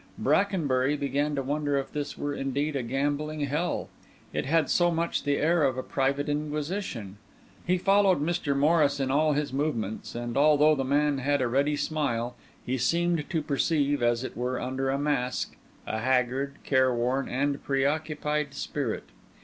[0.17, 3.87] Brackenbury began to wonder if this were indeed a gambling hell:
[4.33, 7.17] it had so much the air of a private inquisition.
[7.67, 8.57] He followed Mr.
[8.57, 12.33] Morris in all his movements; and although the man had a ready smile,
[12.65, 18.55] he seemed to perceive, as it were under a mask, a haggard, careworn, and preoccupied
[18.55, 19.03] spirit.